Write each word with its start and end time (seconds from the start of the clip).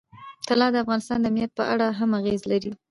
طلا 0.49 0.67
د 0.71 0.75
افغانستان 0.83 1.17
د 1.21 1.25
امنیت 1.29 1.51
په 1.55 1.63
اړه 1.73 1.87
هم 1.99 2.09
اغېز 2.19 2.41
لري. 2.51 2.71